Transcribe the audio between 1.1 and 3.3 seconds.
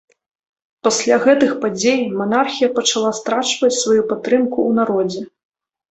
гэтых падзей, манархія пачала